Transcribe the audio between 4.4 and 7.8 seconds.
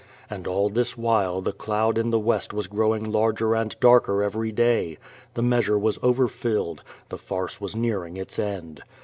day. The measure was overfilled. The farce was